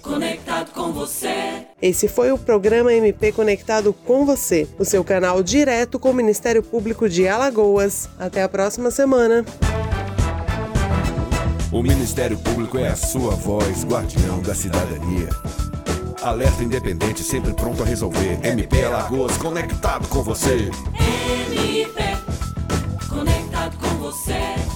conectado 0.09 0.73
com 0.73 0.91
você. 0.91 1.67
Esse 1.81 2.09
foi 2.09 2.33
o 2.33 2.39
programa 2.39 2.93
MP 2.93 3.31
Conectado 3.31 3.93
com 3.93 4.25
você, 4.25 4.67
o 4.79 4.85
seu 4.85 5.05
canal 5.05 5.43
direto 5.43 5.99
com 5.99 6.11
o 6.11 6.15
Ministério 6.15 6.63
Público 6.63 7.09
de 7.09 7.29
Alagoas. 7.29 8.09
Até 8.19 8.43
a 8.43 8.49
próxima 8.49 8.91
semana. 8.91 9.45
O 11.71 11.83
Ministério 11.83 12.39
Público 12.39 12.79
é 12.79 12.89
a 12.89 12.97
sua 12.97 13.35
voz, 13.35 13.85
guardião 13.85 14.41
da 14.41 14.55
cidadania. 14.55 15.29
Alerta 16.23 16.65
independente, 16.65 17.23
sempre 17.23 17.53
pronto 17.53 17.83
a 17.83 17.87
resolver. 17.87 18.39
MP 18.43 18.85
Alagoas, 18.85 19.37
conectado 19.37 20.09
com 20.09 20.23
você. 20.23 20.71
MP 21.75 22.17
conectado 23.09 23.77
com 23.77 23.89
você. 23.99 24.68